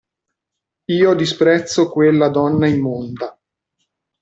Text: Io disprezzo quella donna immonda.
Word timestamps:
Io 0.93 1.13
disprezzo 1.13 1.87
quella 1.91 2.29
donna 2.29 2.67
immonda. 2.67 3.39